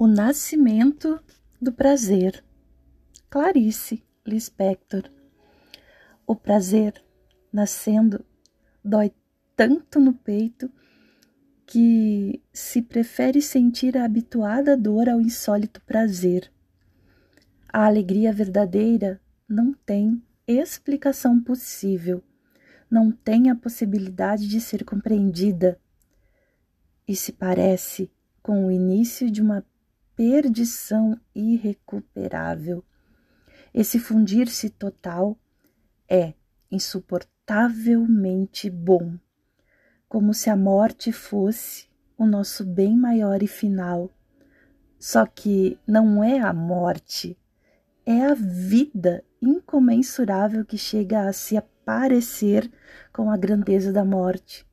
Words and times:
O 0.00 0.06
nascimento 0.06 1.20
do 1.60 1.72
prazer. 1.72 2.44
Clarice 3.28 4.00
Lispector. 4.24 5.10
O 6.24 6.36
prazer, 6.36 7.02
nascendo, 7.52 8.24
dói 8.84 9.12
tanto 9.56 9.98
no 9.98 10.12
peito 10.12 10.70
que 11.66 12.40
se 12.52 12.80
prefere 12.80 13.42
sentir 13.42 13.98
a 13.98 14.04
habituada 14.04 14.76
dor 14.76 15.08
ao 15.08 15.20
insólito 15.20 15.80
prazer. 15.80 16.48
A 17.68 17.84
alegria 17.84 18.32
verdadeira 18.32 19.20
não 19.48 19.72
tem 19.72 20.22
explicação 20.46 21.42
possível, 21.42 22.22
não 22.88 23.10
tem 23.10 23.50
a 23.50 23.56
possibilidade 23.56 24.46
de 24.46 24.60
ser 24.60 24.84
compreendida 24.84 25.76
e 27.06 27.16
se 27.16 27.32
parece 27.32 28.08
com 28.40 28.64
o 28.64 28.70
início 28.70 29.28
de 29.28 29.42
uma 29.42 29.66
perdição 30.18 31.16
irrecuperável. 31.32 32.84
Esse 33.72 34.00
fundir-se 34.00 34.68
total 34.68 35.38
é 36.08 36.34
insuportavelmente 36.72 38.68
bom, 38.68 39.16
como 40.08 40.34
se 40.34 40.50
a 40.50 40.56
morte 40.56 41.12
fosse 41.12 41.88
o 42.16 42.26
nosso 42.26 42.64
bem 42.64 42.96
maior 42.96 43.44
e 43.44 43.46
final. 43.46 44.10
Só 44.98 45.24
que 45.24 45.78
não 45.86 46.24
é 46.24 46.40
a 46.40 46.52
morte, 46.52 47.38
é 48.04 48.24
a 48.24 48.34
vida 48.34 49.22
incomensurável 49.40 50.64
que 50.64 50.76
chega 50.76 51.28
a 51.28 51.32
se 51.32 51.56
aparecer 51.56 52.68
com 53.12 53.30
a 53.30 53.36
grandeza 53.36 53.92
da 53.92 54.04
morte. 54.04 54.66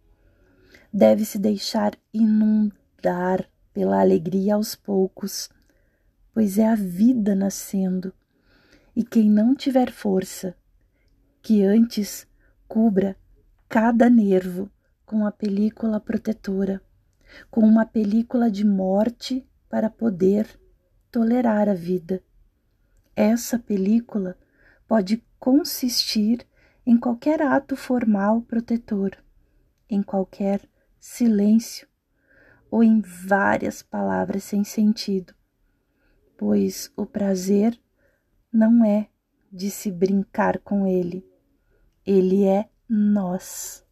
Deve-se 0.91 1.37
deixar 1.37 1.95
inundar 2.11 3.47
pela 3.75 3.99
alegria 3.99 4.55
aos 4.55 4.73
poucos, 4.73 5.49
pois 6.33 6.57
é 6.57 6.65
a 6.65 6.75
vida 6.75 7.35
nascendo. 7.35 8.13
E 8.95 9.03
quem 9.03 9.29
não 9.29 9.53
tiver 9.53 9.91
força, 9.91 10.55
que 11.41 11.61
antes 11.61 12.25
cubra 12.69 13.17
cada 13.67 14.09
nervo 14.09 14.71
com 15.05 15.27
a 15.27 15.31
película 15.31 15.99
protetora, 15.99 16.81
com 17.51 17.59
uma 17.59 17.85
película 17.85 18.49
de 18.49 18.65
morte 18.65 19.45
para 19.69 19.89
poder 19.89 20.47
tolerar 21.11 21.67
a 21.67 21.73
vida. 21.73 22.23
Essa 23.13 23.59
película 23.59 24.37
pode 24.87 25.21
consistir 25.37 26.47
em 26.85 26.97
qualquer 26.97 27.41
ato 27.41 27.75
formal 27.75 28.41
protetor, 28.41 29.17
em 29.89 30.01
qualquer 30.01 30.61
silêncio 30.97 31.85
ou 32.75 32.83
em 32.83 32.99
várias 32.99 33.81
palavras 33.81 34.43
sem 34.43 34.65
sentido, 34.65 35.33
pois 36.37 36.91
o 36.97 37.05
prazer 37.05 37.79
não 38.51 38.83
é 38.83 39.07
de 39.49 39.71
se 39.71 39.89
brincar 39.89 40.59
com 40.59 40.85
ele, 40.85 41.25
ele 42.05 42.43
é 42.43 42.69
nós. 42.89 43.84